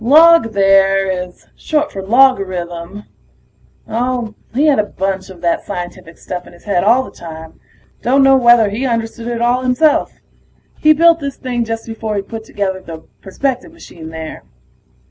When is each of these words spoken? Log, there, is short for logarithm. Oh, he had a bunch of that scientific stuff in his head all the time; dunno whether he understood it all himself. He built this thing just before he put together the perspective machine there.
Log, 0.03 0.53
there, 0.53 1.07
is 1.07 1.45
short 1.55 1.91
for 1.91 2.01
logarithm. 2.01 3.03
Oh, 3.87 4.33
he 4.51 4.65
had 4.65 4.79
a 4.79 4.83
bunch 4.83 5.29
of 5.29 5.41
that 5.41 5.63
scientific 5.63 6.17
stuff 6.17 6.47
in 6.47 6.53
his 6.53 6.63
head 6.63 6.83
all 6.83 7.03
the 7.03 7.11
time; 7.11 7.59
dunno 8.01 8.35
whether 8.35 8.71
he 8.71 8.87
understood 8.87 9.27
it 9.27 9.43
all 9.43 9.61
himself. 9.61 10.13
He 10.79 10.91
built 10.93 11.19
this 11.19 11.35
thing 11.37 11.65
just 11.65 11.85
before 11.85 12.15
he 12.15 12.23
put 12.23 12.45
together 12.45 12.81
the 12.81 13.03
perspective 13.21 13.71
machine 13.71 14.09
there. 14.09 14.41